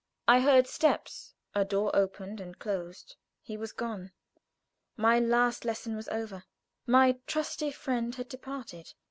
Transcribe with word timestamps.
I 0.27 0.39
heard 0.39 0.65
steps; 0.65 1.35
a 1.53 1.63
door 1.63 1.95
opened 1.95 2.41
and 2.41 2.57
closed. 2.57 3.17
He 3.39 3.55
was 3.55 3.71
gone! 3.71 4.09
My 4.97 5.19
last 5.19 5.63
lesson 5.63 5.95
was 5.95 6.09
over. 6.09 6.45
My 6.87 7.19
trusty 7.27 7.69
friend 7.69 8.15
had 8.15 8.27
departed. 8.27 8.93